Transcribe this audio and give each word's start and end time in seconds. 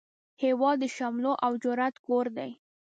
هیواد 0.43 0.77
د 0.81 0.85
شملو 0.95 1.33
او 1.45 1.51
جرئت 1.63 1.95
کور 2.05 2.25
دی 2.37 2.51